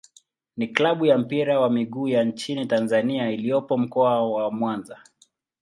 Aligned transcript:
ni 0.57 0.67
klabu 0.67 1.05
ya 1.05 1.17
mpira 1.17 1.59
wa 1.59 1.69
miguu 1.69 2.07
ya 2.07 2.23
nchini 2.23 2.65
Tanzania 2.65 3.31
iliyopo 3.31 3.77
Mkoa 3.77 4.31
wa 4.31 4.51
Mwanza. 4.51 4.99